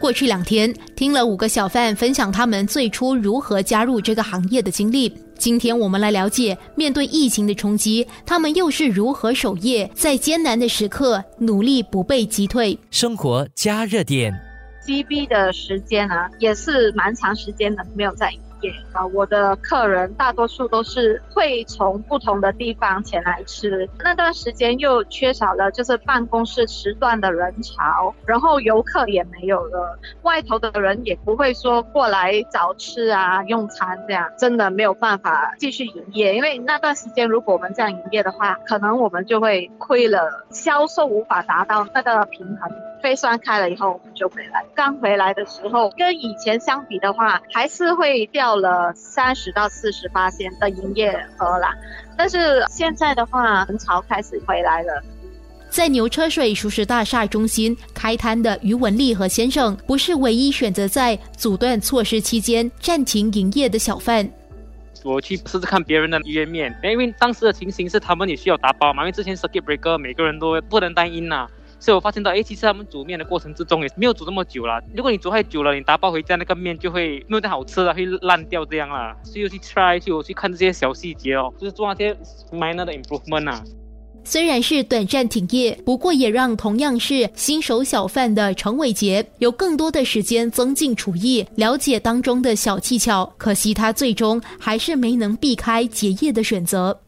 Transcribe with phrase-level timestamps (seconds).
[0.00, 5.12] 过去两天，听了五个小贩分享他们最初如何加入这个行业的经历。
[5.36, 12.78] 今天我们来了解，面对疫情的冲击，他们又是如何守业，在艰难的时刻努力不被击退。
[12.90, 14.32] 生活加热点
[14.84, 18.32] ，GB 的时间啊，也是蛮长时间的，没有在。
[18.92, 36.34] 啊，我的客人大多数都是会从不同的地方前来吃，那段时间又缺少了就是办公室时段的人潮，然后游客也没有了，外头的人也不会说过来找吃啊、用餐这样，真的没有办法继续营业。
[36.34, 42.70] 因为那段时间如果我们这样营业的话，可能我们就会亏了，销售无法达到那个平衡。
[42.98, 44.64] 飞栓开了以后，我们就回来。
[44.74, 51.74] 刚回来的时候，跟以前相比的话，还是会掉了三十到四十八线的营业额啦。
[52.16, 55.02] 但是现在的话，人潮开始回来了。
[55.70, 64.28] 在牛车水熟食大厦中心开摊的于文丽和先生，不是唯一选择在阻断措施期间暂停营业的小贩。
[65.04, 71.46] 我去试试看别人的鱼面，因为当时的情形是他们也需要打包嘛，因为之前 circuit breaker 每个人都不能单音呐。
[71.80, 74.82] 所以我发现到，哎，其实他们煮面的过程之中也没有煮那么久了。
[74.94, 79.16] 如果你煮太久了，你打包回家那个面就会没有太好吃了，会烂掉这样啦。
[79.22, 82.16] 所以去 try 去我去看这些小细节哦，就是做那些
[82.52, 83.62] minor 的 improvement 啊。
[84.24, 93.32] 虽然是短暂停业，不过也让同样是新手小贩的陈伟杰有更多的时间增进厨艺，了解当中的小技巧。
[93.38, 97.00] 可惜他最终还是没能避开结业的选择。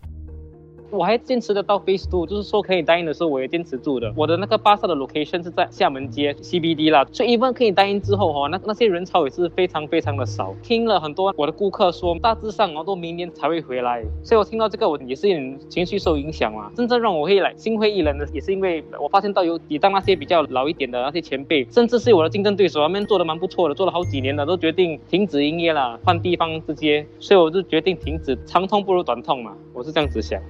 [0.91, 4.13] 我还坚持得到 Face Two，就是说可以答应的时候，我也坚持住的。
[4.17, 10.55] 我的那个巴萨的 location 是在厦门街 CBD 啦，所以 even 可以答应之后哈，那那些人潮也是非常非常的少。
[10.63, 16.71] 听了很多我的顾客说，大致上哦都明年才会回来，所以我听到这个我也是有点情绪受影响啊。
[16.75, 30.41] 真正让我会来心灰意冷的，也是因为我发现到有抵挡那些比较老一点的那些前辈，甚至是我的竞争对手，他们做的蛮不错的，做了好几年了，都决定停止营业了，换地方直接，所以我就决定停止，长痛不如短痛嘛，我是这样子想。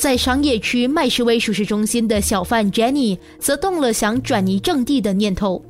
[0.00, 5.62] 在商业区麦士威熟食中心的小贩 Jenny 则动了想转移阵地的念头。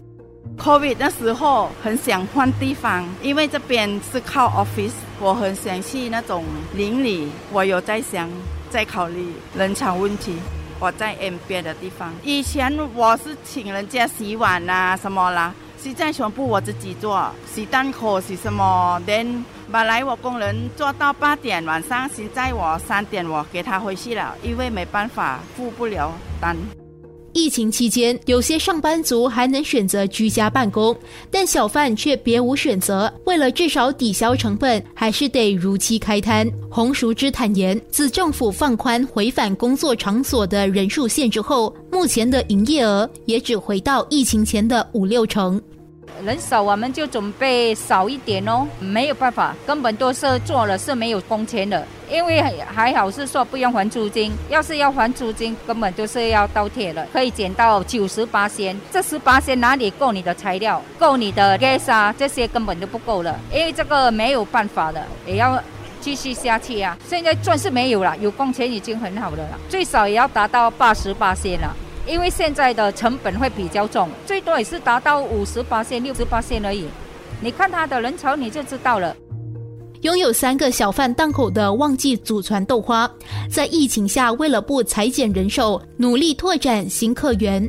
[0.56, 6.44] Covid 那时候很想换地方，因为这边是靠 office，我很想去那种
[6.76, 7.26] 邻里。
[7.50, 8.30] 我有在想，
[8.70, 10.34] 在考虑人潮问题。
[10.78, 15.52] 我在 M 边的地方，以前我是请人家洗碗啊什么啦，
[15.82, 19.44] 实在全部我自己做，是蛋壳洗什么连。
[19.72, 26.79] 本来我工人做到八点晚上，现在我三点我给他回去了，因为没办法付不了单。
[27.32, 30.96] 疫情期间，有些上班族还能选择居家办公，
[31.30, 33.12] 但小贩却别无选择。
[33.24, 36.50] 为了至少抵消成本，还是得如期开摊。
[36.70, 45.60] 洪淑芝坦言，自政府放宽回返工作场所的人数限制后，目前的营业额也只回到疫情前的五六成。
[46.24, 48.66] 人少，我们就准备少一点哦。
[48.78, 51.86] 没有办法，根本都是做了是没有工钱的。
[52.10, 52.42] 因为
[52.74, 57.06] 还好是说不用还租金，要是要还租金，根本就是要倒贴了。
[57.12, 60.82] 可以减到九十八仙，这十八仙哪里够你的材料？
[60.98, 62.12] 够你的 gas 啊？
[62.18, 63.38] 这些根本都不够了。
[63.52, 65.62] 因为这个没有办法的，也要
[66.00, 66.98] 继续下去啊。
[67.08, 71.76] 现在赚是没有了，有工钱已经很好了，最少也要达到八十八仙了。
[72.06, 76.86] 因为现在的成本会比较重，最多也是达到五十八线、六十八线而已。
[77.40, 79.14] 你看他的人潮，你就知道了。
[80.02, 83.10] 拥有三个小贩档口的旺季祖传豆花，
[83.50, 87.68] 在疫情下为了不裁减人手，努力拓展新客源。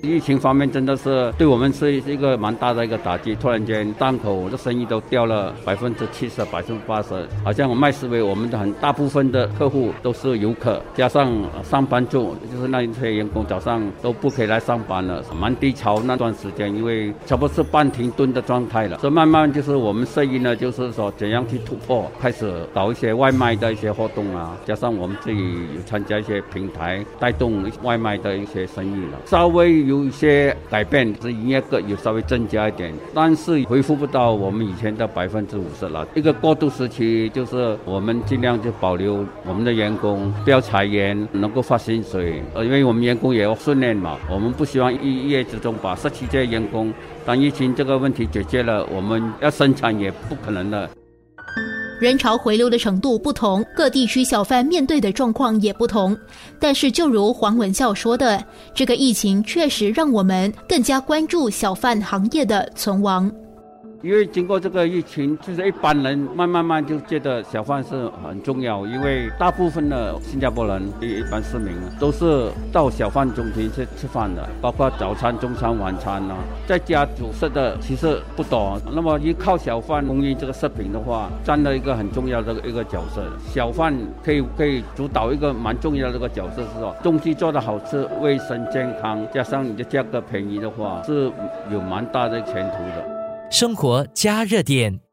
[0.00, 3.34] 疫情方面真的是对我们是一个蛮大的一个打击。
[3.34, 7.14] 突然间档口的生意都掉了百分之七十、百分之八十。
[7.44, 11.32] 好像我卖思维，我们的很大部分的客户都是游客，加上
[11.64, 18.98] 上班族，就是那一些员工早上都不可以来上班了，蛮低潮那段时间，因为差不多是半停顿的状态了。
[18.98, 25.38] 所以慢慢就是我们生意呢，就是说怎样去突破，开始搞一些外卖的一些活动啊，加上我们自己
[25.74, 29.87] 有参加一些平台，带动外卖的一些生意了，稍微。
[29.88, 36.06] 有一些改变，是营业额有稍微增加一点，但是恢复不到我们以前的百分之五十了。
[36.14, 42.42] 一个过渡时期，就是我们尽量就保留我们的员工，不要裁员，能够发薪水。
[42.52, 46.92] 呃，因为我们员工也要训练嘛，我们不希望一夜之中把失去这些员工。
[47.24, 50.88] 当疫情这个问题解决了，我们要生产也不可能了。
[52.00, 56.16] 人潮回流的程度不同，各地区小贩面对的状况也不同。
[56.60, 58.42] 但是，就如黄文孝说的，
[58.72, 63.30] 这个疫情确实让我们更加关注小贩行业的存亡。
[64.00, 78.80] 因为经过这个疫情，就是一般人慢慢慢就觉得小贩是很重要，因为大部分的新加坡人一般市民都是到小贩中心去吃饭的，包括早餐、中餐、晚餐啊，在家煮食的其实不多。
[78.94, 83.24] 那么依靠小贩供应这个食品的话，占了一个很重要的一个角色。
[83.48, 83.92] 小贩
[84.22, 91.28] 可以可以主导一个蛮重要的一个角色，是说东西做的好吃、卫生健康，加上你的价格便宜的话，是
[91.68, 93.17] 有蛮大的前途的。
[93.50, 95.07] 生活加热点。